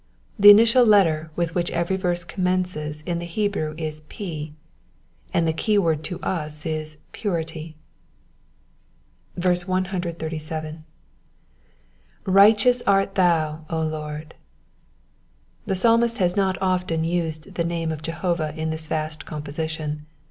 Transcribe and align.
The 0.39 0.49
initial 0.49 0.83
letter 0.83 1.29
with 1.35 1.53
which 1.53 1.69
every 1.69 1.95
verse 1.95 2.23
commences 2.23 3.03
in 3.05 3.19
the 3.19 3.25
Hebrew 3.27 3.75
is 3.77 4.01
P, 4.09 4.55
and 5.31 5.47
the 5.47 5.53
keyword 5.53 6.03
to 6.05 6.19
us 6.21 6.65
is 6.65 6.97
Purity. 7.11 7.77
137. 9.35 10.85
^*Iiighteou8 12.25 12.81
art 12.87 13.13
thou, 13.13 13.63
Lord.*' 13.69 14.33
The 15.67 15.75
Psalmist 15.75 16.17
has 16.17 16.35
not 16.35 16.57
often 16.59 17.03
used 17.03 17.53
the 17.53 17.63
name 17.63 17.91
of 17.91 18.01
Jehovah 18.01 18.55
in 18.59 18.71
this 18.71 18.87
vast 18.87 19.27
composition. 19.27 20.07